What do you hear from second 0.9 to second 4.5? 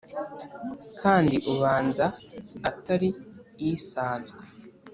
Kandi ubanza atari isanzwe: